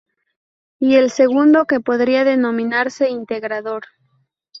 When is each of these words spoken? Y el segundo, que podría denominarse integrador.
Y 0.79 0.95
el 0.95 1.11
segundo, 1.11 1.65
que 1.65 1.79
podría 1.79 2.23
denominarse 2.23 3.11
integrador. 3.11 3.83